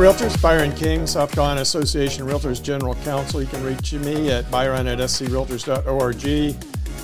[0.00, 3.42] Realtors, Byron King, South Carolina Association Realtors General Counsel.
[3.42, 5.86] You can reach me at byron at screaltors.org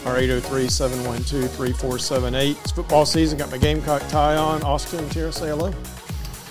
[0.06, 2.56] or 803 712 3478.
[2.56, 4.62] It's football season, got my Gamecock tie on.
[4.62, 5.74] Austin, Tiara, say hello.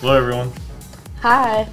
[0.02, 0.52] Hello, everyone.
[1.22, 1.68] Hi.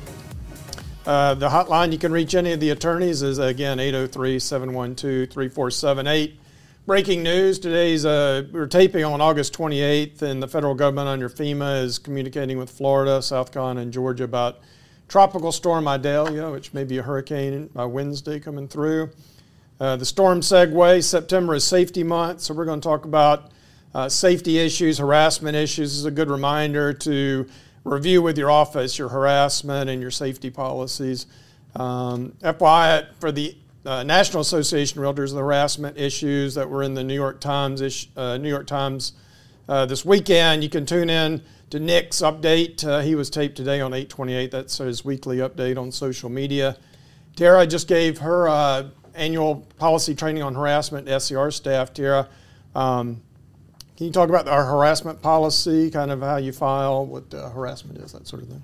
[1.04, 6.40] Uh, the hotline you can reach any of the attorneys is again 803 712 3478.
[6.84, 11.80] Breaking news today's uh, we're taping on August 28th, and the federal government under FEMA
[11.80, 14.58] is communicating with Florida, South Carolina, and Georgia about
[15.06, 19.10] Tropical Storm Idalia, which may be a hurricane by Wednesday coming through.
[19.78, 23.52] Uh, the storm segue September is safety month, so we're going to talk about
[23.94, 25.90] uh, safety issues, harassment issues.
[25.90, 27.46] This is a good reminder to
[27.84, 31.26] review with your office your harassment and your safety policies.
[31.76, 36.94] Um, FYI, for the uh, National Association of Realtors, the harassment issues that were in
[36.94, 39.12] the New York Times, ish, uh, New York Times
[39.68, 40.62] uh, this weekend.
[40.62, 42.86] You can tune in to Nick's update.
[42.86, 44.50] Uh, he was taped today on 828.
[44.50, 46.76] That's his weekly update on social media.
[47.34, 51.92] Tiara just gave her uh, annual policy training on harassment to SCR staff.
[51.92, 52.28] Tiara,
[52.74, 53.20] um,
[53.96, 58.12] can you talk about our harassment policy, kind of how you file, what harassment is,
[58.12, 58.62] that sort of thing?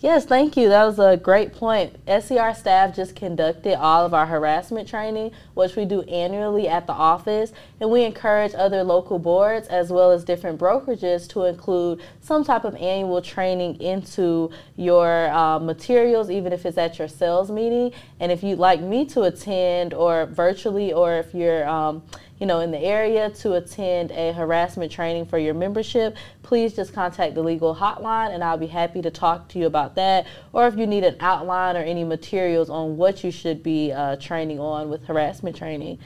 [0.00, 0.68] Yes, thank you.
[0.68, 1.96] That was a great point.
[2.06, 6.92] SCR staff just conducted all of our harassment training, which we do annually at the
[6.92, 12.44] office, and we encourage other local boards as well as different brokerages to include some
[12.44, 17.90] type of annual training into your uh, materials, even if it's at your sales meeting.
[18.20, 22.04] And if you'd like me to attend or virtually, or if you're um,
[22.38, 26.92] you know, in the area to attend a harassment training for your membership, please just
[26.92, 30.26] contact the legal hotline and I'll be happy to talk to you about that.
[30.52, 34.16] Or if you need an outline or any materials on what you should be uh,
[34.16, 35.98] training on with harassment training.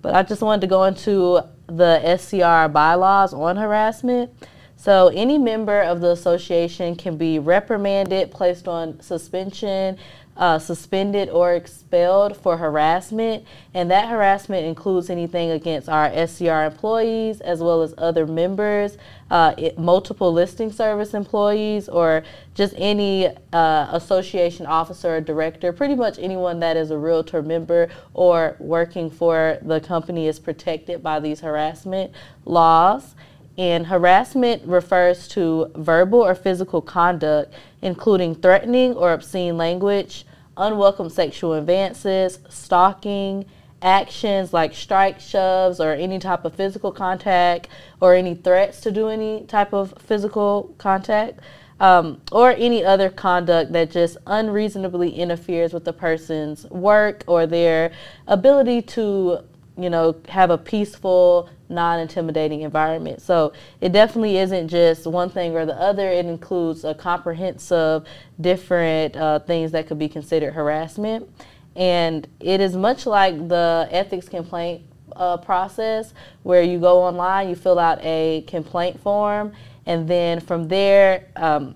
[0.00, 4.30] But I just wanted to go into the SCR bylaws on harassment.
[4.76, 9.96] So, any member of the association can be reprimanded, placed on suspension,
[10.36, 17.40] uh, suspended or expelled for harassment, and that harassment includes anything against our SCR employees
[17.40, 18.96] as well as other members,
[19.30, 22.24] uh, it, multiple listing service employees, or
[22.54, 25.72] just any uh, association officer or director.
[25.72, 31.02] Pretty much anyone that is a realtor member or working for the company is protected
[31.02, 32.12] by these harassment
[32.44, 33.14] laws.
[33.56, 40.26] And harassment refers to verbal or physical conduct, including threatening or obscene language,
[40.56, 43.44] unwelcome sexual advances, stalking,
[43.84, 47.68] actions like strike shoves or any type of physical contact
[48.00, 51.38] or any threats to do any type of physical contact.
[51.80, 57.90] Um, or any other conduct that just unreasonably interferes with the person's work or their
[58.28, 59.40] ability to
[59.76, 63.20] you know, have a peaceful, non intimidating environment.
[63.20, 68.06] So it definitely isn't just one thing or the other, it includes a comprehensive
[68.40, 71.28] different uh, things that could be considered harassment.
[71.76, 74.82] And it is much like the ethics complaint
[75.16, 79.52] uh, process where you go online, you fill out a complaint form,
[79.86, 81.74] and then from there, um,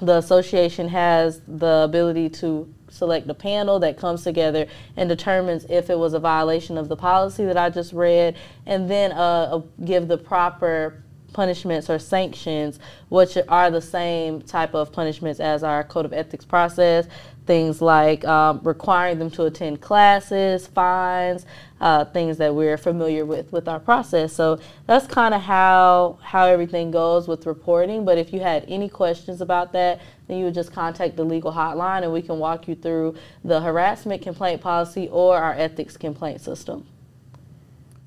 [0.00, 4.66] the association has the ability to select a panel that comes together
[4.96, 8.88] and determines if it was a violation of the policy that I just read, and
[8.88, 12.78] then uh, uh, give the proper punishments or sanctions,
[13.08, 17.08] which are the same type of punishments as our code of ethics process
[17.46, 21.44] things like um, requiring them to attend classes, fines,
[21.80, 24.32] uh, things that we're familiar with with our process.
[24.32, 28.04] So that's kind of how how everything goes with reporting.
[28.04, 31.52] But if you had any questions about that, then you would just contact the legal
[31.52, 33.14] hotline, and we can walk you through
[33.44, 36.86] the harassment complaint policy or our ethics complaint system.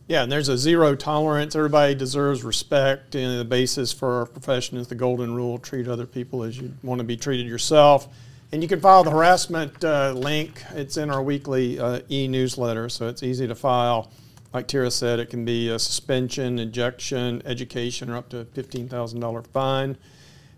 [0.07, 1.55] Yeah, and there's a zero tolerance.
[1.55, 6.05] Everybody deserves respect, and the basis for our profession is the golden rule: treat other
[6.05, 8.07] people as you want to be treated yourself.
[8.53, 10.63] And you can file the harassment uh, link.
[10.71, 14.09] It's in our weekly uh, e newsletter, so it's easy to file.
[14.53, 19.97] Like Tiara said, it can be a suspension, ejection, education, or up to $15,000 fine.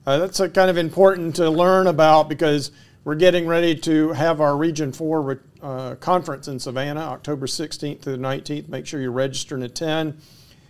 [0.09, 2.71] Uh, that's kind of important to learn about because
[3.03, 8.09] we're getting ready to have our Region 4 uh, conference in Savannah, October 16th to
[8.09, 8.67] the 19th.
[8.69, 10.19] Make sure you register and attend.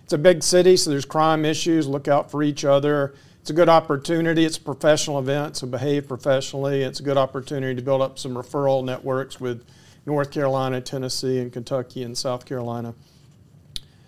[0.03, 1.88] It's a big city, so there's crime issues.
[1.88, 4.44] Look out for each other it's a good opportunity.
[4.44, 6.81] It's a professional event, so behave professionally.
[6.81, 9.65] It's a good opportunity to build up some referral networks with
[10.06, 12.94] North Carolina, Tennessee, and Kentucky and South Carolina.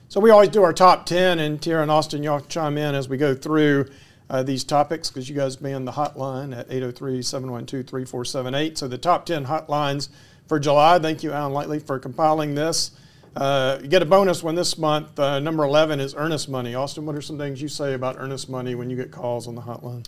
[0.09, 3.07] So we always do our top 10, and Tiara and Austin, y'all chime in as
[3.07, 3.89] we go through
[4.31, 8.77] uh, these topics because you guys be on the hotline at 803-712-3478.
[8.77, 10.09] So the top 10 hotlines
[10.47, 10.97] for July.
[10.97, 12.91] Thank you, Alan Lightly, for compiling this.
[13.35, 15.19] Uh, you get a bonus one this month.
[15.19, 16.73] Uh, number 11 is earnest money.
[16.73, 19.55] Austin, what are some things you say about earnest money when you get calls on
[19.55, 20.05] the hotline?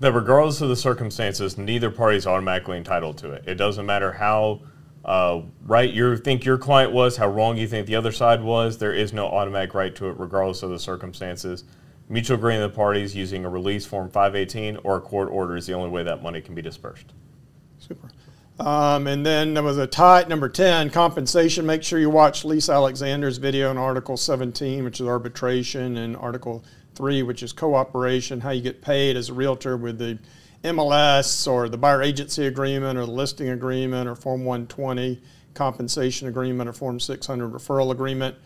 [0.00, 3.44] that regardless of the circumstances, neither party is automatically entitled to it.
[3.46, 4.60] It doesn't matter how
[5.04, 8.78] uh, right you think your client was, how wrong you think the other side was.
[8.78, 11.64] There is no automatic right to it, regardless of the circumstances.
[12.08, 15.66] Mutual agreement of the parties using a release form 518 or a court order is
[15.66, 17.12] the only way that money can be dispersed.
[17.78, 18.10] Super.
[18.58, 21.66] Um, and then there was a tie number 10, compensation.
[21.66, 26.64] Make sure you watch Lisa Alexander's video in Article 17, which is arbitration, and Article
[26.94, 30.18] 3, which is cooperation, how you get paid as a realtor with the
[30.64, 35.20] MLS or the buyer agency agreement or the listing agreement or Form 120
[35.52, 38.36] compensation agreement or Form 600 referral agreement.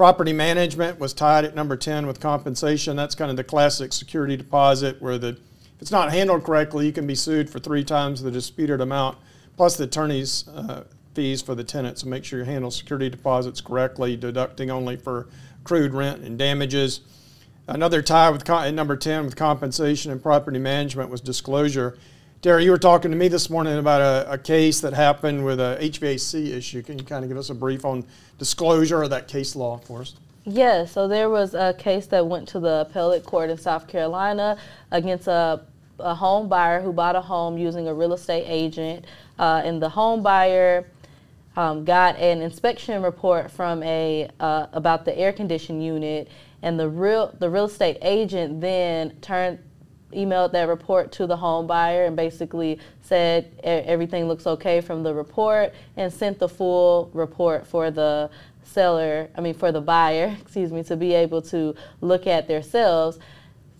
[0.00, 2.96] Property management was tied at number 10 with compensation.
[2.96, 6.92] That's kind of the classic security deposit where the, if it's not handled correctly, you
[6.94, 9.18] can be sued for three times the disputed amount
[9.58, 11.98] plus the attorney's uh, fees for the tenant.
[11.98, 15.28] So make sure you handle security deposits correctly, deducting only for
[15.60, 17.02] accrued rent and damages.
[17.66, 21.98] Another tie with at number 10 with compensation and property management was disclosure.
[22.42, 25.60] Tiara, you were talking to me this morning about a, a, case that happened with
[25.60, 26.82] a HVAC issue.
[26.82, 28.02] Can you kind of give us a brief on
[28.38, 30.14] disclosure of that case law for us?
[30.46, 34.56] Yeah, so there was a case that went to the appellate court in South Carolina
[34.90, 35.60] against a,
[35.98, 39.04] a home buyer who bought a home using a real estate agent
[39.38, 40.86] uh, and the home buyer
[41.58, 46.28] um, got an inspection report from a uh, about the air conditioning unit,
[46.62, 49.58] and the real the real estate agent then turned
[50.12, 55.14] emailed that report to the home buyer and basically said everything looks okay from the
[55.14, 58.30] report and sent the full report for the
[58.62, 63.18] seller, I mean for the buyer, excuse me, to be able to look at themselves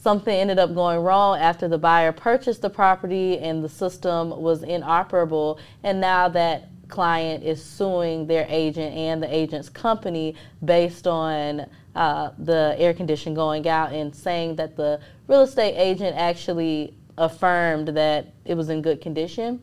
[0.00, 4.62] something ended up going wrong after the buyer purchased the property and the system was
[4.62, 5.58] inoperable.
[5.82, 10.34] And now that client is suing their agent and the agent's company
[10.64, 16.16] based on uh, the air condition going out and saying that the real estate agent
[16.16, 19.62] actually affirmed that it was in good condition.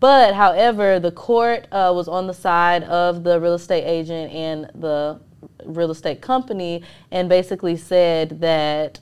[0.00, 4.70] But however, the court uh, was on the side of the real estate agent and
[4.74, 5.20] the
[5.64, 8.98] real estate company and basically said that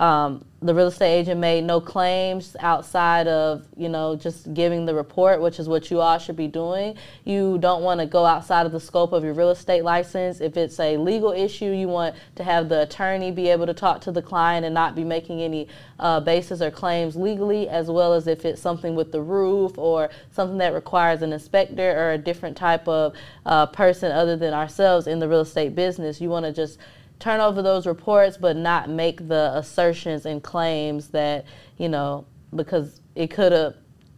[0.00, 4.94] um, the real estate agent made no claims outside of you know just giving the
[4.94, 6.96] report which is what you all should be doing.
[7.24, 10.40] You don't want to go outside of the scope of your real estate license.
[10.40, 14.02] If it's a legal issue you want to have the attorney be able to talk
[14.02, 15.66] to the client and not be making any
[15.98, 20.10] uh, basis or claims legally as well as if it's something with the roof or
[20.30, 23.14] something that requires an inspector or a different type of
[23.46, 26.20] uh, person other than ourselves in the real estate business.
[26.20, 26.78] You want to just
[27.20, 31.44] turn over those reports, but not make the assertions and claims that
[31.78, 33.74] you know because it could have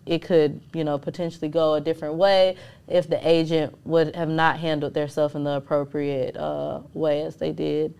[0.07, 2.57] it could you know potentially go a different way
[2.89, 7.53] if the agent would have not handled themselves in the appropriate uh, way as they
[7.53, 7.95] did.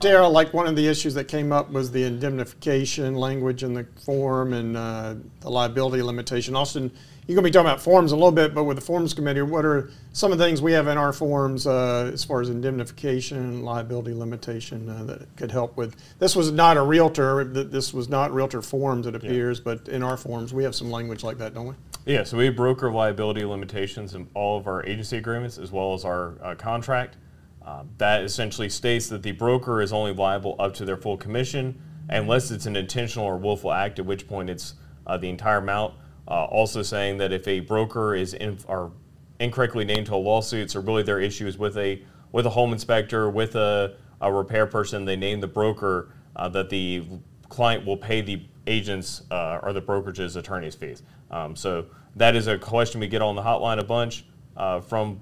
[0.00, 3.86] Daryl, like one of the issues that came up was the indemnification language in the
[4.04, 6.54] form and uh, the liability limitation.
[6.54, 6.92] Austin,
[7.26, 9.42] you're going to be talking about forms a little bit, but with the forms committee,
[9.42, 12.48] what are some of the things we have in our forms uh, as far as
[12.48, 15.96] indemnification liability limitation uh, that could help with?
[16.20, 17.42] This was not a realtor.
[17.42, 19.74] This was not realtor forms, it appears, yeah.
[19.74, 21.74] but in our forms, we have some language like that, don't we?
[22.04, 25.94] Yeah, so we have broker liability limitations in all of our agency agreements as well
[25.94, 27.16] as our uh, contract.
[27.64, 31.76] Uh, that essentially states that the broker is only liable up to their full commission
[32.08, 34.74] unless it's an intentional or willful act, at which point it's
[35.08, 35.94] uh, the entire amount.
[36.28, 38.92] Uh, also saying that if a broker is in, or
[39.38, 42.02] incorrectly named to a lawsuit, so really their issue is with a
[42.32, 46.68] with a home inspector, with a, a repair person, they name the broker uh, that
[46.68, 47.04] the
[47.48, 51.02] client will pay the agents uh, or the brokerage's attorney's fees.
[51.30, 54.24] Um, so that is a question we get on the hotline a bunch
[54.56, 55.20] uh, from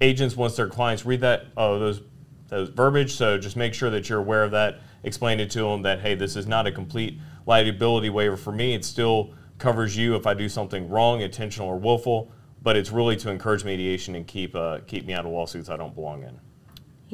[0.00, 2.02] agents once their clients read that oh those
[2.48, 3.14] those verbiage.
[3.14, 4.80] So just make sure that you're aware of that.
[5.02, 8.74] Explain it to them that hey, this is not a complete liability waiver for me.
[8.74, 12.32] It's still covers you if I do something wrong, intentional or willful,
[12.62, 15.76] but it's really to encourage mediation and keep uh, keep me out of lawsuits I
[15.76, 16.40] don't belong in.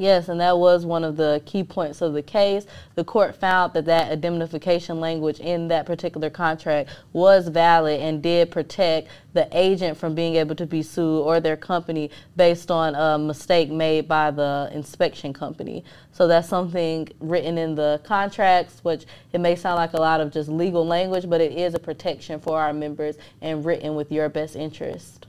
[0.01, 2.65] Yes, and that was one of the key points of the case.
[2.95, 8.49] The court found that that indemnification language in that particular contract was valid and did
[8.49, 13.19] protect the agent from being able to be sued or their company based on a
[13.19, 15.83] mistake made by the inspection company.
[16.13, 20.33] So that's something written in the contracts, which it may sound like a lot of
[20.33, 24.29] just legal language, but it is a protection for our members and written with your
[24.29, 25.27] best interest.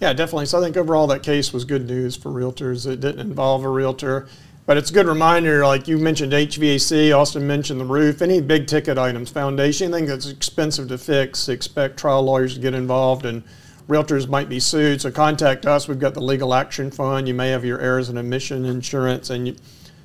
[0.00, 0.46] Yeah, definitely.
[0.46, 2.86] So I think overall that case was good news for realtors.
[2.86, 4.28] It didn't involve a realtor,
[4.66, 5.64] but it's a good reminder.
[5.64, 10.28] Like you mentioned HVAC, Austin mentioned the roof, any big ticket items, foundation, anything that's
[10.28, 13.42] expensive to fix, expect trial lawyers to get involved and
[13.88, 15.00] realtors might be sued.
[15.00, 15.88] So contact us.
[15.88, 17.26] We've got the legal action fund.
[17.26, 19.56] You may have your errors and omission insurance and you,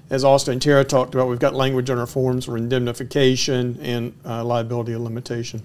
[0.09, 4.13] as Austin and Tara talked about, we've got language on our forms for indemnification and
[4.25, 5.63] uh, liability limitation.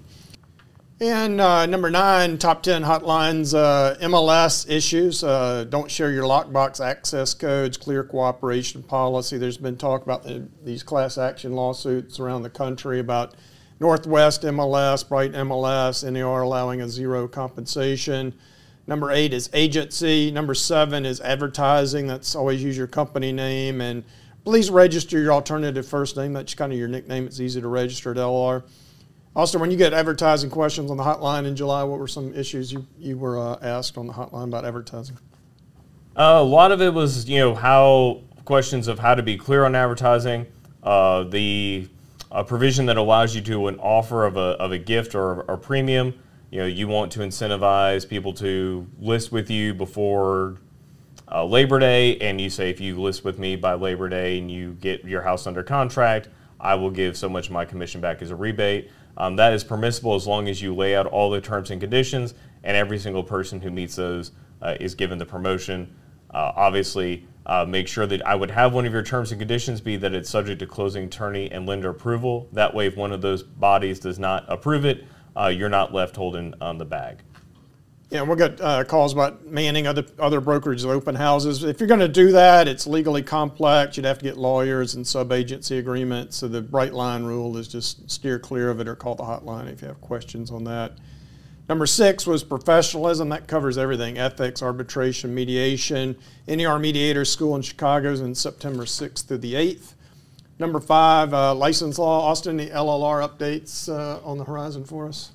[0.99, 5.23] And uh, number nine, top 10 hotlines, uh, MLS issues.
[5.23, 9.37] Uh, don't share your lockbox access codes, clear cooperation policy.
[9.37, 13.35] There's been talk about the, these class action lawsuits around the country about
[13.79, 18.33] Northwest MLS, Bright MLS, NAR allowing a zero compensation.
[18.87, 20.31] Number eight is agency.
[20.31, 22.07] Number seven is advertising.
[22.07, 23.81] That's always use your company name.
[23.81, 24.03] And
[24.45, 26.33] please register your alternative first name.
[26.33, 27.27] That's kind of your nickname.
[27.27, 28.63] It's easy to register at LR.
[29.37, 32.71] Austin, when you get advertising questions on the hotline in July, what were some issues
[32.71, 35.15] you, you were uh, asked on the hotline about advertising?
[36.15, 39.63] Uh, a lot of it was, you know, how questions of how to be clear
[39.63, 40.47] on advertising,
[40.81, 41.87] uh, the
[42.47, 46.15] provision that allows you to an offer of a, of a gift or a premium.
[46.49, 50.57] You know, you want to incentivize people to list with you before
[51.31, 54.49] uh, Labor Day, and you say if you list with me by Labor Day and
[54.49, 56.27] you get your house under contract,
[56.59, 58.89] I will give so much of my commission back as a rebate.
[59.17, 62.35] Um, that is permissible as long as you lay out all the terms and conditions,
[62.63, 64.31] and every single person who meets those
[64.61, 65.95] uh, is given the promotion.
[66.31, 69.81] Uh, obviously, uh, make sure that I would have one of your terms and conditions
[69.81, 72.47] be that it's subject to closing attorney and lender approval.
[72.51, 75.05] That way, if one of those bodies does not approve it,
[75.35, 77.19] uh, you're not left holding on the bag.
[78.09, 81.63] Yeah, we'll get uh, calls about manning other other brokerages open houses.
[81.63, 83.97] If you're going to do that, it's legally complex.
[83.97, 86.37] You'd have to get lawyers and sub-agency agreements.
[86.37, 89.69] So the bright line rule is just steer clear of it or call the hotline
[89.71, 90.93] if you have questions on that.
[91.67, 93.27] Number six was professionalism.
[93.27, 96.15] That covers everything: ethics, arbitration, mediation.
[96.47, 99.95] NAR Mediator School in Chicago is in September 6th through the 8th.
[100.59, 102.21] Number five, uh, license law.
[102.21, 105.31] Austin, the LLR updates uh, on the horizon for us.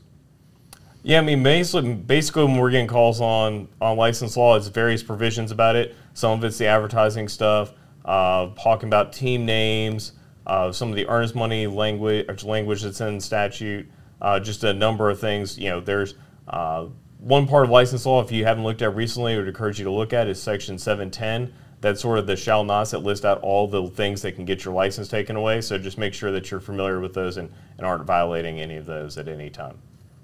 [1.05, 5.03] Yeah, I mean, basically, basically, when we're getting calls on on license law, it's various
[5.03, 5.97] provisions about it.
[6.15, 7.73] Some of it's the advertising stuff,
[8.05, 10.13] uh, talking about team names,
[10.47, 13.91] uh, some of the earnest money language language that's in statute,
[14.21, 15.59] uh, just a number of things.
[15.59, 16.15] You know, there's
[16.47, 16.87] uh,
[17.19, 18.23] one part of license law.
[18.23, 20.79] If you haven't looked at recently, I would encourage you to look at is Section
[20.79, 21.53] 710.
[21.81, 24.65] That's sort of the shall nots that list out all the things that can get
[24.65, 25.63] your license taken away.
[25.63, 28.87] So just make sure that you're familiar with those and, and aren't violating any of
[28.87, 29.79] those at any time.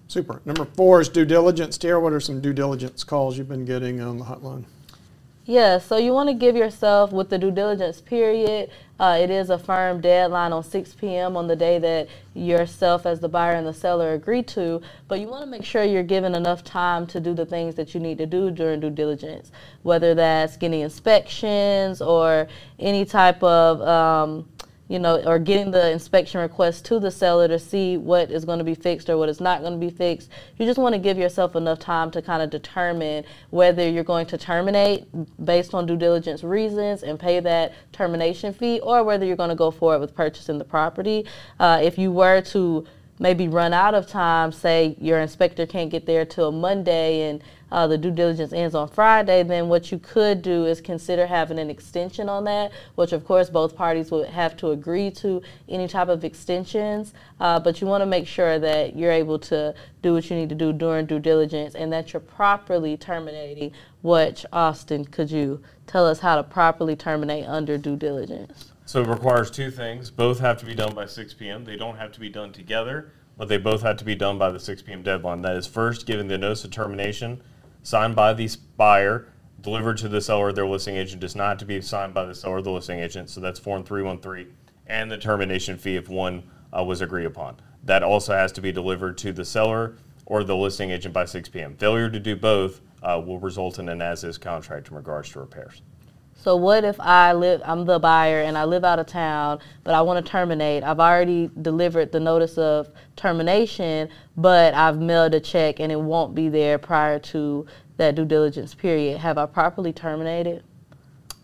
[0.09, 0.41] Super.
[0.47, 1.77] Number four is due diligence.
[1.77, 4.65] Tiara, what are some due diligence calls you've been getting on the hotline?
[5.45, 8.71] Yeah, so you want to give yourself with the due diligence period.
[9.01, 11.37] Uh, it is a firm deadline on 6 p.m.
[11.37, 14.83] on the day that yourself, as the buyer and the seller, agree to.
[15.09, 17.95] But you want to make sure you're given enough time to do the things that
[17.95, 22.49] you need to do during due diligence, whether that's getting inspections or
[22.79, 24.49] any type of um,
[24.89, 28.59] you know, or getting the inspection request to the seller to see what is going
[28.59, 30.31] to be fixed or what is not going to be fixed.
[30.57, 34.27] You just want to give yourself enough time to kind of determine whether you're going
[34.27, 35.07] to terminate
[35.45, 39.55] based on due diligence reasons and pay that termination fee or whether you're going to
[39.55, 41.27] go forward with purchasing the property.
[41.61, 42.87] Uh, if you were to
[43.19, 47.87] maybe run out of time, say your inspector can't get there till Monday and uh,
[47.87, 51.71] the due diligence ends on Friday, then what you could do is consider having an
[51.71, 56.09] extension on that, which of course both parties would have to agree to any type
[56.09, 57.13] of extensions.
[57.41, 60.49] Uh, but you want to make sure that you're able to do what you need
[60.49, 63.73] to do during due diligence and that you're properly terminating.
[64.03, 68.73] Which, Austin, could you tell us how to properly terminate under due diligence?
[68.87, 70.11] So it requires two things.
[70.11, 71.65] Both have to be done by 6 p.m.
[71.65, 74.51] They don't have to be done together, but they both have to be done by
[74.51, 75.03] the 6 p.m.
[75.03, 75.43] deadline.
[75.43, 77.43] That is first given the notice of termination
[77.83, 79.29] signed by the buyer,
[79.61, 82.35] delivered to the seller, their listing agent does not have to be signed by the
[82.35, 83.31] seller, the listing agent.
[83.31, 84.53] So that's Form 313,
[84.87, 86.43] and the termination fee if one
[86.77, 87.57] uh, was agreed upon.
[87.85, 91.49] That also has to be delivered to the seller or the listing agent by 6
[91.49, 91.75] p.m.
[91.77, 95.83] Failure to do both uh, will result in an as-is contract in regards to repairs.
[96.41, 99.95] So what if I live, I'm the buyer and I live out of town, but
[99.95, 100.85] I want to terminate.
[100.85, 106.37] I've already delivered the notice of termination, but I've mailed a check and it won't
[106.37, 107.67] be there prior to
[107.97, 109.19] that due diligence period.
[109.19, 110.63] Have I properly terminated?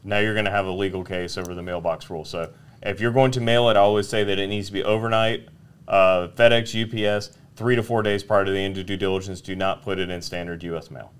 [0.04, 2.24] Now you're going to have a legal case over the mailbox rule.
[2.24, 4.84] So if you're going to mail it, I always say that it needs to be
[4.84, 5.48] overnight.
[5.88, 6.70] Uh, FedEx,
[7.16, 9.98] UPS, three to four days prior to the end of due diligence, do not put
[9.98, 10.88] it in standard U.S.
[10.88, 11.12] mail.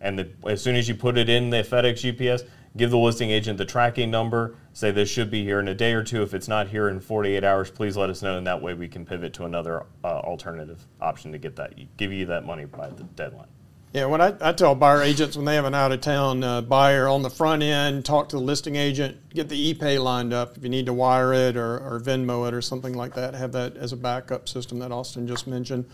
[0.00, 2.44] And the, as soon as you put it in the FedEx, UPS,
[2.76, 5.92] give the listing agent the tracking number, say this should be here in a day
[5.92, 6.22] or two.
[6.22, 8.88] If it's not here in 48 hours, please let us know, and that way we
[8.88, 12.88] can pivot to another uh, alternative option to get that, give you that money by
[12.88, 13.48] the deadline.
[13.92, 16.62] Yeah, when I, I tell buyer agents when they have an out of town uh,
[16.62, 20.56] buyer on the front end, talk to the listing agent, get the ePay lined up
[20.56, 23.34] if you need to wire it or, or Venmo it or something like that.
[23.34, 25.84] Have that as a backup system that Austin just mentioned.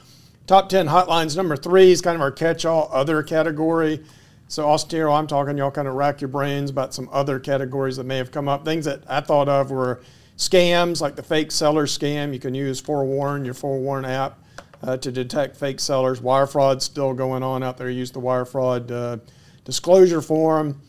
[0.46, 4.04] Top 10 hotlines number three is kind of our catch all other category.
[4.50, 8.04] So Austin, I'm talking, y'all kind of rack your brains about some other categories that
[8.04, 8.64] may have come up.
[8.64, 10.00] Things that I thought of were
[10.38, 12.32] scams, like the fake seller scam.
[12.32, 14.38] You can use Forewarn, your Forewarn app,
[14.82, 16.22] uh, to detect fake sellers.
[16.22, 17.90] Wire fraud's still going on out there.
[17.90, 19.18] Use the wire fraud uh,
[19.66, 20.80] disclosure form.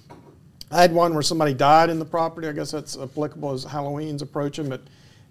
[0.71, 2.47] I had one where somebody died in the property.
[2.47, 4.69] I guess that's applicable as Halloween's approaching.
[4.69, 4.83] But,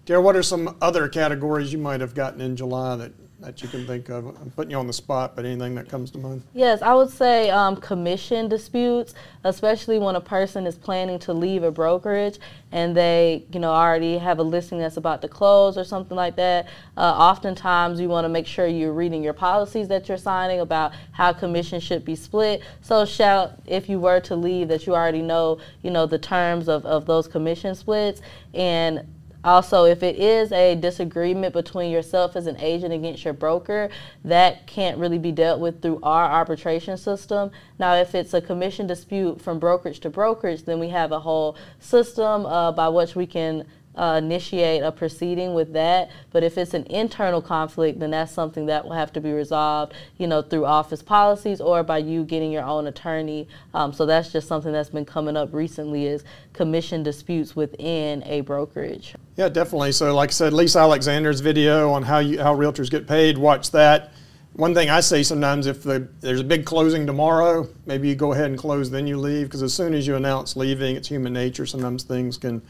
[0.05, 3.69] Tiara, what are some other categories you might have gotten in July that that you
[3.69, 4.25] can think of?
[4.27, 6.43] I'm putting you on the spot, but anything that comes to mind?
[6.53, 11.63] Yes, I would say um, commission disputes, especially when a person is planning to leave
[11.63, 12.39] a brokerage
[12.71, 16.35] and they, you know, already have a listing that's about to close or something like
[16.35, 16.67] that.
[16.97, 20.91] Uh, oftentimes, you want to make sure you're reading your policies that you're signing about
[21.11, 22.61] how commission should be split.
[22.81, 26.67] So, shout if you were to leave that you already know, you know, the terms
[26.67, 28.21] of, of those commission splits
[28.53, 29.05] and
[29.43, 33.89] also, if it is a disagreement between yourself as an agent against your broker,
[34.25, 37.51] that can't really be dealt with through our arbitration system.
[37.77, 41.55] Now, if it's a commission dispute from brokerage to brokerage, then we have a whole
[41.79, 43.65] system uh, by which we can
[43.95, 46.09] uh, initiate a proceeding with that.
[46.31, 49.93] But if it's an internal conflict, then that's something that will have to be resolved,
[50.17, 53.47] you know, through office policies or by you getting your own attorney.
[53.73, 58.41] Um, so that's just something that's been coming up recently is commission disputes within a
[58.41, 59.15] brokerage.
[59.39, 59.93] Yeah, definitely.
[59.93, 63.37] So, like I said, Lisa Alexander's video on how you how realtors get paid.
[63.37, 64.11] Watch that.
[64.51, 68.33] One thing I say sometimes, if the, there's a big closing tomorrow, maybe you go
[68.33, 71.31] ahead and close, then you leave, because as soon as you announce leaving, it's human
[71.31, 71.65] nature.
[71.65, 72.61] Sometimes things can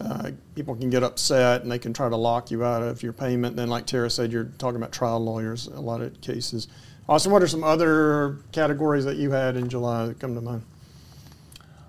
[0.00, 3.12] uh, people can get upset and they can try to lock you out of your
[3.12, 3.54] payment.
[3.54, 6.66] Then, like Tiara said, you're talking about trial lawyers a lot of cases.
[7.08, 10.62] Austin, what are some other categories that you had in July that come to mind?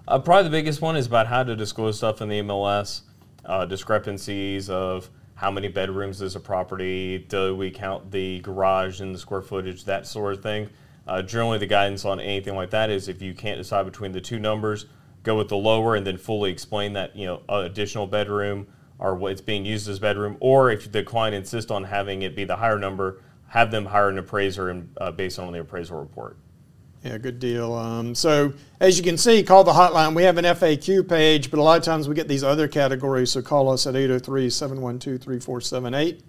[0.07, 3.01] Uh, probably the biggest one is about how to disclose stuff in the MLS,
[3.45, 9.13] uh, discrepancies of how many bedrooms is a property, do we count the garage and
[9.13, 10.69] the square footage, that sort of thing.
[11.07, 14.19] Uh, generally, the guidance on anything like that is if you can't decide between the
[14.19, 14.87] two numbers,
[15.23, 18.67] go with the lower and then fully explain that you know additional bedroom
[18.99, 22.35] or what it's being used as bedroom, or if the client insists on having it
[22.35, 25.99] be the higher number, have them hire an appraiser and uh, based on the appraisal
[25.99, 26.35] report.
[27.03, 27.73] Yeah, good deal.
[27.73, 30.15] Um, so as you can see, call the hotline.
[30.15, 33.31] We have an FAQ page, but a lot of times we get these other categories,
[33.31, 36.21] so call us at 803-712-3478.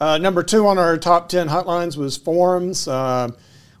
[0.00, 2.88] Uh, number two on our top 10 hotlines was forums.
[2.88, 3.28] Uh,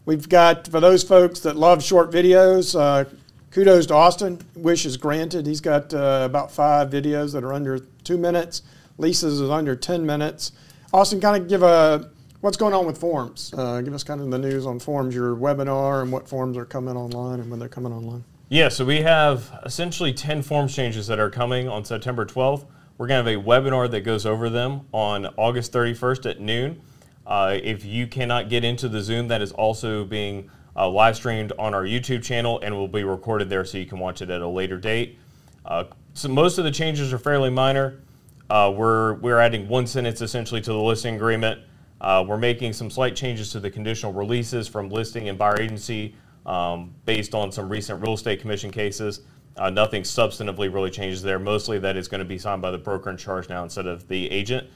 [0.04, 3.04] we've got, for those folks that love short videos, uh,
[3.50, 4.38] kudos to Austin.
[4.54, 5.46] Wish is granted.
[5.46, 8.62] He's got uh, about five videos that are under two minutes.
[8.98, 10.52] Lisa's is under 10 minutes.
[10.92, 12.10] Austin, kind of give a
[12.40, 13.52] what's going on with forms?
[13.56, 16.64] Uh, give us kind of the news on forms, your webinar, and what forms are
[16.64, 18.24] coming online and when they're coming online.
[18.48, 22.66] Yeah, so we have essentially 10 forms changes that are coming on September 12th.
[22.96, 26.80] We're going to have a webinar that goes over them on August 31st at noon.
[27.26, 31.52] Uh, if you cannot get into the Zoom, that is also being uh, live streamed
[31.58, 34.40] on our YouTube channel and will be recorded there so you can watch it at
[34.40, 35.18] a later date.
[35.64, 38.00] Uh, so most of the changes are fairly minor.
[38.48, 41.60] Uh, we're, we're adding one sentence essentially to the listing agreement.
[42.00, 46.14] Uh, we're making some slight changes to the conditional releases from listing and buyer agency
[46.46, 49.22] um, based on some recent real estate commission cases.
[49.56, 51.38] Uh, nothing substantively really changes there.
[51.38, 54.06] Mostly that is going to be signed by the broker in charge now instead of
[54.06, 54.68] the agent.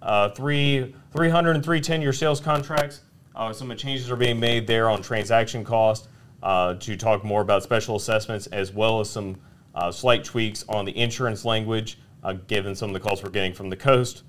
[0.00, 3.02] Uh, three, 300 and 310 year sales contracts.
[3.36, 6.08] Uh, some changes are being made there on transaction cost
[6.42, 9.36] uh, to talk more about special assessments as well as some
[9.74, 13.52] uh, slight tweaks on the insurance language uh, given some of the calls we're getting
[13.52, 14.22] from the coast.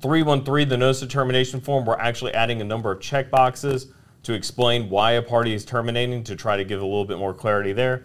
[0.00, 3.88] 313, the notice of termination form, we're actually adding a number of check boxes
[4.22, 7.34] to explain why a party is terminating to try to give a little bit more
[7.34, 8.04] clarity there.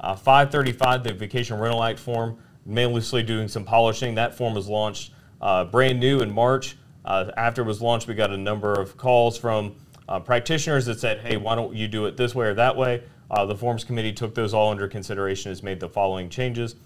[0.00, 4.14] Uh, 535, the Vacation Rental Act form, mainly doing some polishing.
[4.14, 6.76] That form was launched uh, brand new in March.
[7.04, 9.74] Uh, after it was launched, we got a number of calls from
[10.08, 13.02] uh, practitioners that said, hey, why don't you do it this way or that way?
[13.30, 16.76] Uh, the forms committee took those all under consideration, has made the following changes.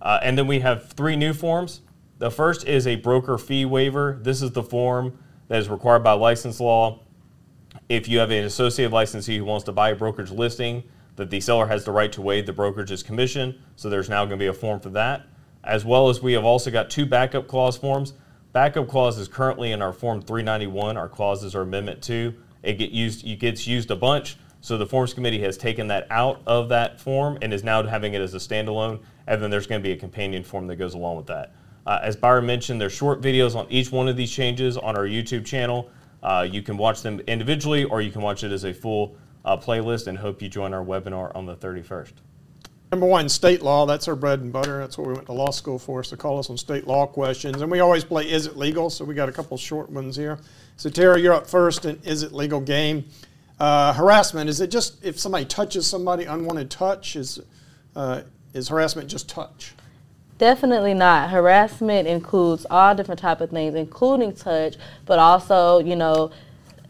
[0.00, 1.80] Uh, and then we have three new forms.
[2.18, 4.18] The first is a broker fee waiver.
[4.22, 7.00] This is the form that is required by license law.
[7.90, 10.82] If you have an associated licensee who wants to buy a brokerage listing,
[11.16, 13.60] that the seller has the right to waive the brokerage's commission.
[13.76, 15.26] So there's now going to be a form for that.
[15.62, 18.14] As well as we have also got two backup clause forms.
[18.52, 20.96] Backup clause is currently in our Form 391.
[20.96, 22.34] Our clauses are Amendment 2.
[22.62, 24.38] It get used, it gets used a bunch.
[24.62, 28.14] So the Forms Committee has taken that out of that form and is now having
[28.14, 29.00] it as a standalone.
[29.26, 31.54] And then there's going to be a companion form that goes along with that.
[31.86, 35.04] Uh, as Byron mentioned, there's short videos on each one of these changes on our
[35.04, 35.90] YouTube channel.
[36.22, 39.56] Uh, you can watch them individually or you can watch it as a full uh,
[39.56, 42.12] playlist and hope you join our webinar on the 31st.
[42.92, 43.84] Number one, state law.
[43.84, 44.78] That's our bread and butter.
[44.78, 47.60] That's what we went to law school for, so call us on state law questions.
[47.60, 48.90] And we always play Is It Legal?
[48.90, 50.38] So we got a couple short ones here.
[50.76, 53.04] So, Tiara, you're up first in Is It Legal game.
[53.58, 57.40] Uh, harassment is it just if somebody touches somebody unwanted touch is
[57.94, 58.20] uh,
[58.52, 59.72] is harassment just touch?
[60.38, 61.30] Definitely not.
[61.30, 66.30] Harassment includes all different type of things, including touch, but also you know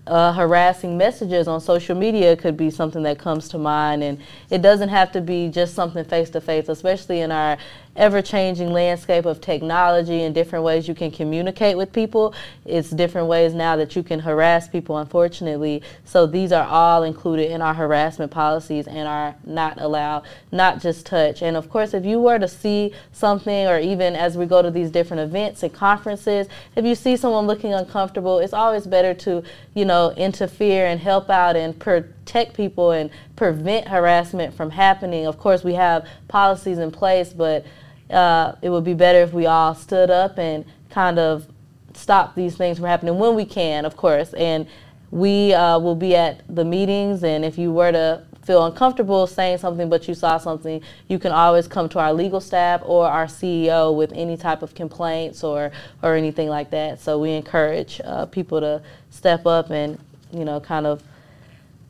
[0.07, 4.03] uh, harassing messages on social media could be something that comes to mind.
[4.03, 7.57] And it doesn't have to be just something face to face, especially in our
[7.97, 12.35] ever changing landscape of technology and different ways you can communicate with people.
[12.65, 15.83] It's different ways now that you can harass people, unfortunately.
[16.05, 21.07] So these are all included in our harassment policies and are not allowed, not just
[21.07, 21.43] touch.
[21.43, 24.71] And of course, if you were to see something, or even as we go to
[24.71, 29.43] these different events and conferences, if you see someone looking uncomfortable, it's always better to,
[29.75, 35.27] you know, interfere and help out and protect people and prevent harassment from happening.
[35.27, 37.65] Of course, we have policies in place, but
[38.11, 41.47] uh, it would be better if we all stood up and kind of
[41.95, 44.33] stop these things from happening when we can, of course.
[44.35, 44.66] And
[45.11, 49.59] we uh, will be at the meetings, and if you were to feel uncomfortable saying
[49.59, 53.27] something but you saw something, you can always come to our legal staff or our
[53.27, 57.01] CEO with any type of complaints or, or anything like that.
[57.01, 59.99] So we encourage uh, people to step up and,
[60.33, 61.03] you know, kind of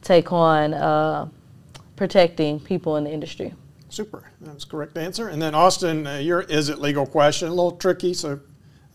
[0.00, 1.28] take on uh,
[1.94, 3.52] protecting people in the industry.
[3.88, 4.30] Super.
[4.40, 5.28] That was correct answer.
[5.28, 8.40] And then Austin, uh, your is it legal question, a little tricky, so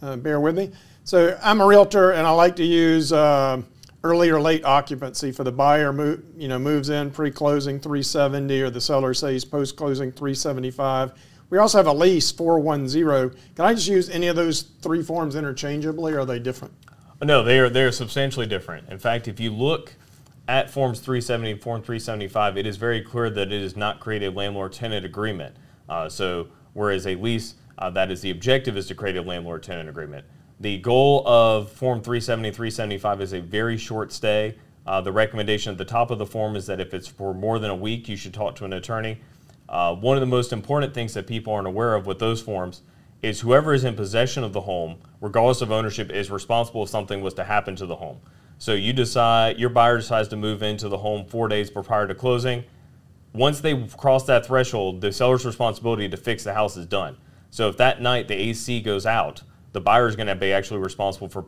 [0.01, 0.71] uh, bear with me.
[1.03, 3.61] So I'm a realtor and I like to use uh,
[4.03, 5.91] early or late occupancy for the buyer
[6.37, 11.13] you know moves in pre-closing 370 or the seller says post-closing 375
[11.49, 15.35] we also have a lease 410 can i just use any of those three forms
[15.35, 16.73] interchangeably or are they different
[17.21, 19.93] no they are they're substantially different in fact if you look
[20.47, 24.23] at forms 370 and form 375 it is very clear that it is not create
[24.23, 25.55] a landlord-tenant agreement
[25.89, 29.87] uh, so whereas a lease uh, that is the objective is to create a landlord-tenant
[29.87, 30.25] agreement
[30.61, 34.55] the goal of Form 370 375 is a very short stay.
[34.85, 37.57] Uh, the recommendation at the top of the form is that if it's for more
[37.57, 39.19] than a week, you should talk to an attorney.
[39.67, 42.83] Uh, one of the most important things that people aren't aware of with those forms
[43.23, 47.21] is whoever is in possession of the home, regardless of ownership, is responsible if something
[47.21, 48.19] was to happen to the home.
[48.61, 52.13] So you decide, your buyer decides to move into the home four days prior to
[52.13, 52.63] closing.
[53.33, 57.17] Once they cross that threshold, the seller's responsibility to fix the house is done.
[57.49, 60.79] So if that night the AC goes out, the buyer is going to be actually
[60.79, 61.43] responsible for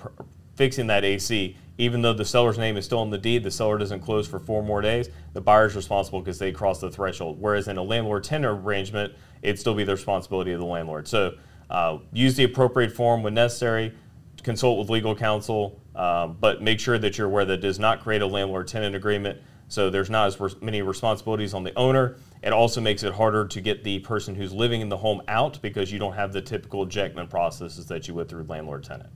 [0.56, 1.56] fixing that AC.
[1.78, 4.40] Even though the seller's name is still in the deed, the seller doesn't close for
[4.40, 5.08] four more days.
[5.34, 7.40] The buyer is responsible because they crossed the threshold.
[7.40, 11.08] Whereas in a landlord-tenant arrangement, it'd still be the responsibility of the landlord.
[11.08, 11.36] So
[11.70, 13.94] uh, use the appropriate form when necessary.
[14.42, 18.02] Consult with legal counsel, uh, but make sure that you're aware that it does not
[18.02, 19.40] create a landlord-tenant agreement.
[19.68, 23.62] So there's not as many responsibilities on the owner it also makes it harder to
[23.62, 26.86] get the person who's living in the home out because you don't have the typical
[26.86, 29.10] ejectment processes that you would through landlord tenant.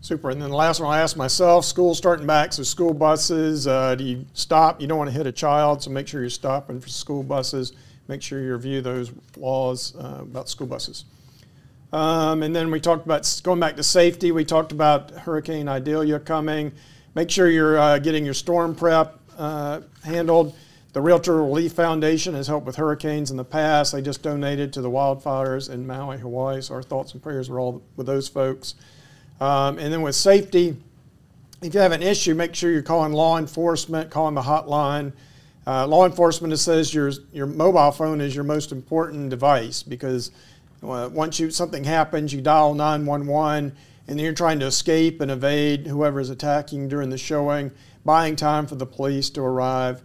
[0.00, 0.30] Super.
[0.30, 3.96] And then the last one I asked myself, school starting back, so school buses, uh,
[3.96, 4.80] do you stop?
[4.80, 7.72] You don't want to hit a child, so make sure you're stopping for school buses.
[8.06, 11.04] Make sure you review those laws uh, about school buses.
[11.92, 14.30] Um, and then we talked about going back to safety.
[14.32, 16.72] We talked about Hurricane Idalia coming.
[17.14, 20.54] Make sure you're uh, getting your storm prep uh, handled.
[20.92, 23.92] The Realtor Relief Foundation has helped with hurricanes in the past.
[23.92, 26.60] They just donated to the wildfires in Maui, Hawaii.
[26.60, 28.74] So our thoughts and prayers are all with those folks.
[29.40, 30.76] Um, and then with safety,
[31.62, 35.12] if you have an issue, make sure you're calling law enforcement, calling the hotline.
[35.66, 40.30] Uh, law enforcement says your, your mobile phone is your most important device because
[40.82, 43.72] once you, something happens, you dial 911
[44.08, 47.70] and you're trying to escape and evade whoever is attacking during the showing,
[48.04, 50.02] buying time for the police to arrive.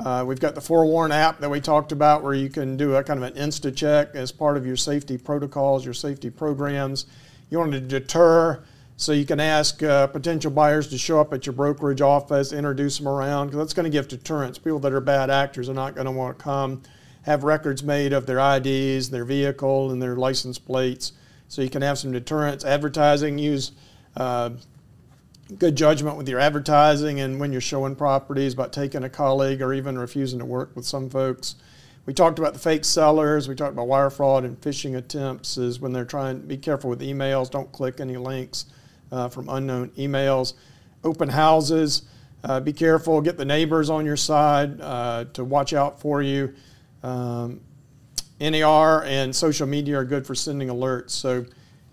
[0.00, 3.04] Uh, we've got the Forewarn app that we talked about where you can do a
[3.04, 7.06] kind of an insta check as part of your safety protocols, your safety programs.
[7.50, 8.64] You want to deter,
[8.96, 12.98] so you can ask uh, potential buyers to show up at your brokerage office, introduce
[12.98, 14.58] them around, because that's going to give deterrence.
[14.58, 16.82] People that are bad actors are not going to want to come,
[17.22, 21.12] have records made of their IDs, their vehicle, and their license plates.
[21.48, 22.64] So you can have some deterrence.
[22.64, 23.72] Advertising, use
[24.16, 24.50] uh,
[25.58, 29.72] good judgment with your advertising and when you're showing properties about taking a colleague or
[29.74, 31.56] even refusing to work with some folks.
[32.04, 33.48] We talked about the fake sellers.
[33.48, 36.90] We talked about wire fraud and phishing attempts is when they're trying to be careful
[36.90, 37.50] with emails.
[37.50, 38.66] Don't click any links
[39.12, 40.54] uh, from unknown emails.
[41.04, 42.02] Open houses.
[42.42, 43.20] Uh, be careful.
[43.20, 46.54] Get the neighbors on your side uh, to watch out for you.
[47.02, 47.60] Um,
[48.40, 51.10] NAR and social media are good for sending alerts.
[51.10, 51.46] So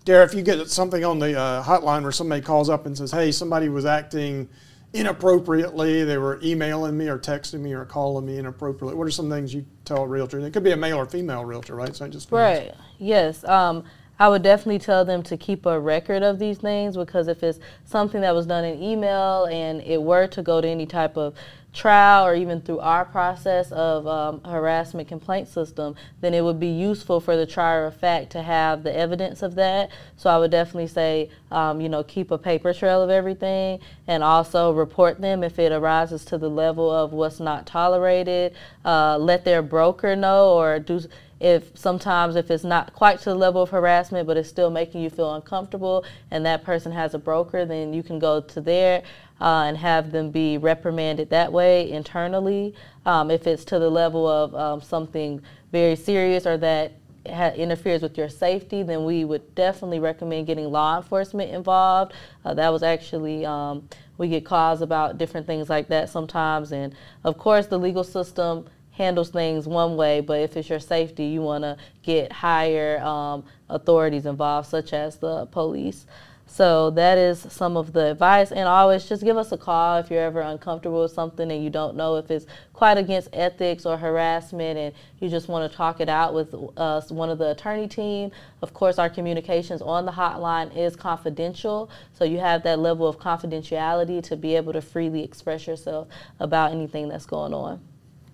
[0.05, 3.11] Tiara, if you get something on the uh, hotline where somebody calls up and says,
[3.11, 4.49] hey, somebody was acting
[4.93, 9.29] inappropriately, they were emailing me or texting me or calling me inappropriately, what are some
[9.29, 10.37] things you tell a realtor?
[10.37, 11.95] And it could be a male or female realtor, right?
[11.95, 12.73] So I just right.
[12.97, 13.43] Yes.
[13.43, 13.83] Um,
[14.17, 17.59] I would definitely tell them to keep a record of these things because if it's
[17.85, 21.35] something that was done in email and it were to go to any type of
[21.71, 26.67] trial or even through our process of um, harassment complaint system, then it would be
[26.67, 29.89] useful for the trier of fact to have the evidence of that.
[30.17, 34.23] So I would definitely say, um, you know, keep a paper trail of everything and
[34.23, 38.55] also report them if it arises to the level of what's not tolerated.
[38.83, 41.01] Uh, let their broker know or do
[41.39, 45.01] if sometimes if it's not quite to the level of harassment but it's still making
[45.01, 49.01] you feel uncomfortable and that person has a broker then you can go to there
[49.41, 52.73] uh, and have them be reprimanded that way internally
[53.05, 56.93] um, if it's to the level of um, something very serious or that
[57.25, 62.13] interferes with your safety, then we would definitely recommend getting law enforcement involved.
[62.45, 66.71] Uh, that was actually, um, we get calls about different things like that sometimes.
[66.71, 68.65] And of course, the legal system
[68.99, 73.43] handles things one way, but if it's your safety, you want to get higher um,
[73.69, 76.05] authorities involved, such as the police.
[76.51, 78.51] So that is some of the advice.
[78.51, 81.69] And always just give us a call if you're ever uncomfortable with something and you
[81.69, 86.01] don't know if it's quite against ethics or harassment and you just want to talk
[86.01, 88.31] it out with us, one of the attorney team.
[88.63, 91.89] Of course, our communications on the hotline is confidential.
[92.13, 96.07] So you have that level of confidentiality to be able to freely express yourself
[96.39, 97.79] about anything that's going on.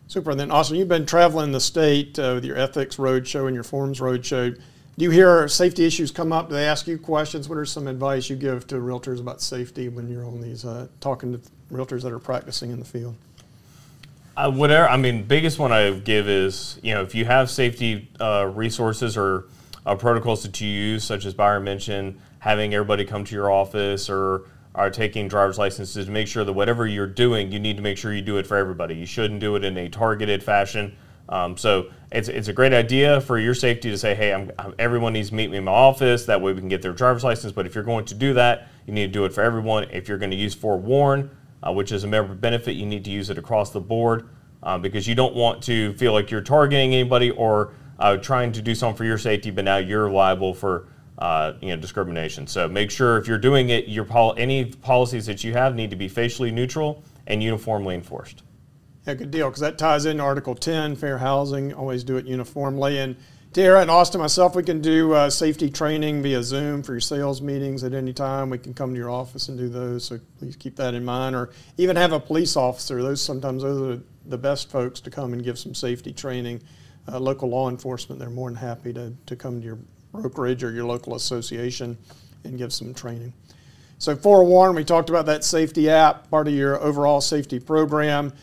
[0.07, 0.31] Super.
[0.31, 3.63] And then, Austin, you've been traveling the state uh, with your ethics roadshow and your
[3.63, 4.55] forms roadshow.
[4.97, 6.47] Do you hear safety issues come up?
[6.47, 7.49] Do they ask you questions?
[7.49, 10.87] What are some advice you give to realtors about safety when you're on these uh,
[11.01, 11.41] talking to
[11.71, 13.15] realtors that are practicing in the field?
[14.37, 14.87] Uh, whatever.
[14.87, 19.17] I mean, biggest one I give is you know if you have safety uh, resources
[19.17, 19.45] or
[19.85, 24.09] uh, protocols that you use, such as Byron mentioned, having everybody come to your office
[24.09, 24.43] or
[24.75, 27.97] are taking driver's licenses to make sure that whatever you're doing, you need to make
[27.97, 28.93] sure you do it for everybody.
[28.93, 30.95] You shouldn't do it in a targeted fashion.
[31.29, 34.75] Um, so it's, it's a great idea for your safety to say, hey, I'm, I'm,
[34.77, 36.25] everyone needs to meet me in my office.
[36.25, 37.53] That way we can get their driver's license.
[37.53, 39.85] But if you're going to do that, you need to do it for everyone.
[39.91, 41.31] If you're going to use Forewarn,
[41.63, 44.29] uh, which is a member benefit, you need to use it across the board
[44.61, 48.61] uh, because you don't want to feel like you're targeting anybody or uh, trying to
[48.61, 52.47] do something for your safety, but now you're liable for uh, you know discrimination.
[52.47, 55.89] So make sure if you're doing it, your pol- any policies that you have need
[55.89, 58.43] to be facially neutral and uniformly enforced.
[59.07, 62.97] Yeah, good deal, because that ties into Article 10, fair housing, always do it uniformly.
[62.97, 63.15] And
[63.53, 67.41] Tiara and Austin, myself, we can do uh, safety training via Zoom for your sales
[67.41, 68.49] meetings at any time.
[68.49, 71.35] We can come to your office and do those, so please keep that in mind.
[71.35, 73.01] Or even have a police officer.
[73.01, 76.63] Those sometimes those are the best folks to come and give some safety training.
[77.07, 79.77] Uh, local law enforcement, they're more than happy to, to come to your
[80.15, 81.97] brokerage or your local association
[82.43, 83.33] and give some training.
[83.97, 88.33] So Forewarn, we talked about that safety app, part of your overall safety program.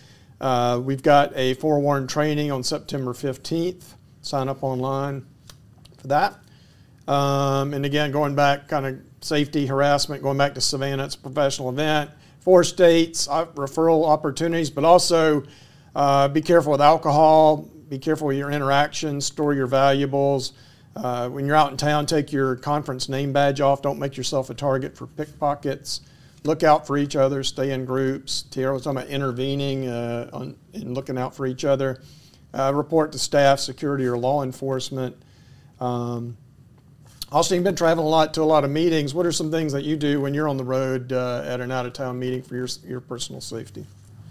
[0.40, 3.94] Uh, we've got a Forewarn training on September 15th.
[4.22, 5.26] Sign up online
[5.98, 6.38] for that.
[7.06, 11.18] Um, and again, going back, kind of safety harassment, going back to Savannah, it's a
[11.18, 12.10] professional event.
[12.40, 15.44] Four states, uh, referral opportunities, but also
[15.94, 20.52] uh, be careful with alcohol, be careful with your interactions, store your valuables.
[20.94, 23.82] Uh, when you're out in town, take your conference name badge off.
[23.82, 26.02] Don't make yourself a target for pickpockets
[26.44, 28.42] look out for each other, stay in groups.
[28.42, 32.02] Tiara was talking about intervening uh, on, and looking out for each other.
[32.54, 35.16] Uh, report to staff, security, or law enforcement.
[35.80, 36.36] Um,
[37.30, 39.14] also, you've been traveling a lot to a lot of meetings.
[39.14, 41.72] What are some things that you do when you're on the road uh, at an
[41.72, 43.86] out of town meeting for your, your personal safety?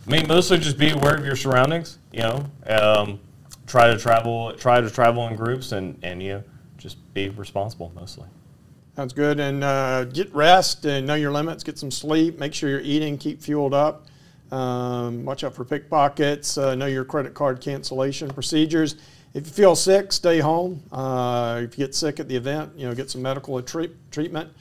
[0.06, 1.98] I mean, mostly just be aware of your surroundings.
[2.12, 3.20] You know, um,
[3.66, 6.44] try to travel, try to travel in groups, and and you know,
[6.82, 8.28] just be responsible mostly.
[8.96, 9.40] Sounds good.
[9.40, 11.64] And uh, get rest and know your limits.
[11.64, 12.40] Get some sleep.
[12.40, 13.18] Make sure you're eating.
[13.18, 14.08] Keep fueled up.
[14.52, 16.58] Um, watch out for pickpockets.
[16.58, 18.96] Uh, know your credit card cancellation procedures.
[19.34, 20.84] If you feel sick, stay home.
[20.92, 24.52] Uh, if you get sick at the event, you know, get some medical treat- treatment.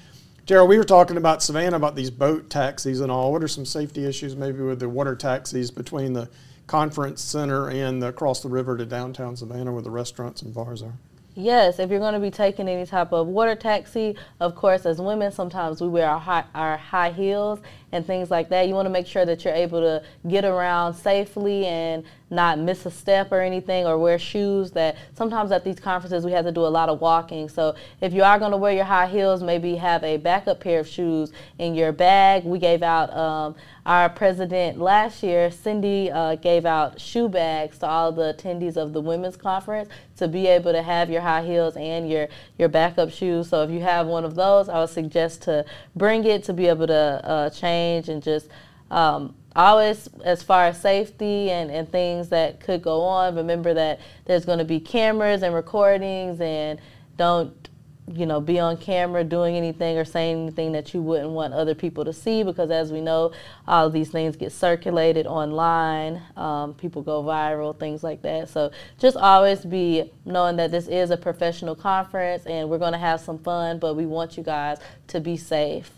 [0.47, 3.33] Gerald, we were talking about Savannah about these boat taxis and all.
[3.33, 6.29] What are some safety issues maybe with the water taxis between the
[6.69, 10.83] conference center and the, across the river to downtown Savannah where the restaurants and bars
[10.83, 10.95] are?
[11.37, 15.01] Yes, if you're going to be taking any type of water taxi, of course, as
[15.01, 17.61] women, sometimes we wear our high, our high heels
[17.93, 18.69] and things like that.
[18.69, 22.87] You want to make sure that you're able to get around safely and not miss
[22.87, 26.53] a step or anything or wear shoes that sometimes at these conferences we have to
[26.53, 27.49] do a lot of walking.
[27.49, 30.81] So if you are going to wear your high heels, maybe have a backup pair
[30.81, 32.45] of shoes in your bag.
[32.45, 37.89] We gave out um, our president last year, Cindy, uh, gave out shoe bags to
[37.89, 41.77] all the attendees of the women's conference to be able to have your high heels
[41.77, 43.49] and your, your backup shoes.
[43.49, 45.65] So if you have one of those, I would suggest to
[45.97, 48.49] bring it to be able to uh, change and just
[48.91, 54.01] um, always as far as safety and, and things that could go on remember that
[54.25, 56.81] there's going to be cameras and recordings and
[57.17, 57.69] don't
[58.13, 61.75] you know, be on camera doing anything or saying anything that you wouldn't want other
[61.75, 63.33] people to see because, as we know,
[63.69, 66.21] all of these things get circulated online.
[66.37, 68.49] Um, people go viral, things like that.
[68.49, 72.99] So just always be knowing that this is a professional conference and we're going to
[72.99, 75.91] have some fun, but we want you guys to be safe.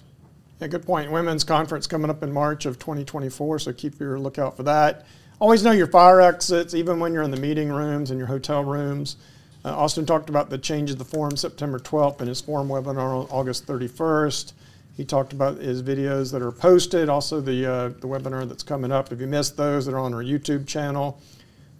[0.62, 1.10] Yeah, good point.
[1.10, 5.04] Women's conference coming up in March of 2024, so keep your lookout for that.
[5.40, 8.62] Always know your fire exits, even when you're in the meeting rooms and your hotel
[8.62, 9.16] rooms.
[9.64, 13.22] Uh, Austin talked about the change of the forum September 12th in his forum webinar
[13.22, 14.52] on August 31st.
[14.96, 18.92] He talked about his videos that are posted, also the, uh, the webinar that's coming
[18.92, 19.10] up.
[19.10, 21.20] If you missed those, they're on our YouTube channel.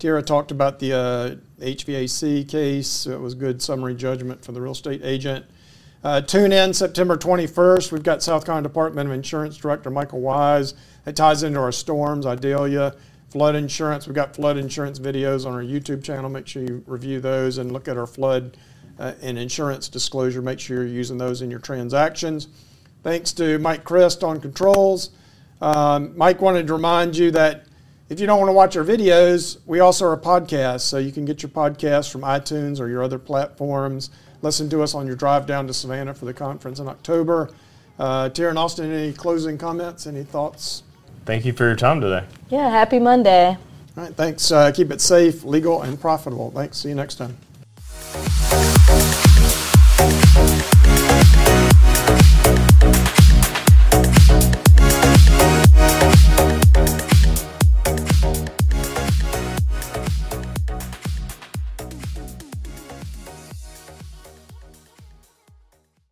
[0.00, 3.06] Tiara talked about the uh, HVAC case.
[3.06, 5.46] It was good summary judgment for the real estate agent.
[6.04, 7.92] Uh, tune in September 21st.
[7.92, 10.74] We've got South Carolina Department of Insurance Director Michael Wise.
[11.06, 12.94] It ties into our storms, Idalia
[13.32, 14.06] flood insurance.
[14.06, 16.28] We've got flood insurance videos on our YouTube channel.
[16.28, 18.58] Make sure you review those and look at our flood
[18.98, 20.42] uh, and insurance disclosure.
[20.42, 22.48] Make sure you're using those in your transactions.
[23.02, 25.10] Thanks to Mike Christ on controls.
[25.62, 27.64] Um, Mike wanted to remind you that
[28.10, 31.12] if you don't want to watch our videos, we also are a podcast, so you
[31.12, 34.10] can get your podcast from iTunes or your other platforms.
[34.42, 37.50] Listen to us on your drive down to Savannah for the conference in October.
[37.98, 40.82] Uh, and Austin, any closing comments, any thoughts?
[41.24, 42.26] Thank you for your time today.
[42.48, 43.56] Yeah, happy Monday.
[43.96, 44.50] All right, thanks.
[44.50, 46.50] Uh, keep it safe, legal, and profitable.
[46.50, 46.78] Thanks.
[46.78, 47.36] See you next time.